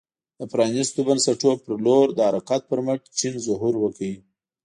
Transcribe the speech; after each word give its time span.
د 0.39 0.41
پرانیستو 0.51 0.99
بنسټونو 1.07 1.61
په 1.65 1.71
لور 1.85 2.07
د 2.13 2.19
حرکت 2.29 2.61
پر 2.69 2.79
مټ 2.85 3.01
چین 3.19 3.33
ظهور 3.47 3.73
وکړ. 3.79 4.11